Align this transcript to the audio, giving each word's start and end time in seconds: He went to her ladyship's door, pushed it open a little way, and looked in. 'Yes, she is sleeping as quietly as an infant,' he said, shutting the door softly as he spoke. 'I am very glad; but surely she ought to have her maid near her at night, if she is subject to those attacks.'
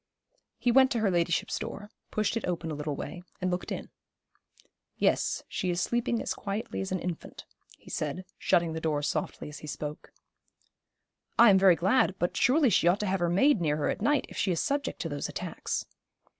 He 0.57 0.71
went 0.71 0.89
to 0.93 0.99
her 1.01 1.11
ladyship's 1.11 1.59
door, 1.59 1.91
pushed 2.09 2.35
it 2.35 2.43
open 2.45 2.71
a 2.71 2.73
little 2.73 2.95
way, 2.95 3.21
and 3.39 3.51
looked 3.51 3.71
in. 3.71 3.91
'Yes, 4.97 5.43
she 5.47 5.69
is 5.69 5.79
sleeping 5.79 6.19
as 6.23 6.33
quietly 6.33 6.81
as 6.81 6.91
an 6.91 6.97
infant,' 6.99 7.45
he 7.77 7.91
said, 7.91 8.25
shutting 8.39 8.73
the 8.73 8.81
door 8.81 9.03
softly 9.03 9.47
as 9.47 9.59
he 9.59 9.67
spoke. 9.67 10.11
'I 11.37 11.51
am 11.51 11.59
very 11.59 11.75
glad; 11.75 12.15
but 12.17 12.35
surely 12.35 12.71
she 12.71 12.87
ought 12.87 12.99
to 13.01 13.05
have 13.05 13.19
her 13.19 13.29
maid 13.29 13.61
near 13.61 13.77
her 13.77 13.89
at 13.89 14.01
night, 14.01 14.25
if 14.27 14.37
she 14.37 14.51
is 14.51 14.59
subject 14.59 14.99
to 15.01 15.09
those 15.09 15.29
attacks.' 15.29 15.85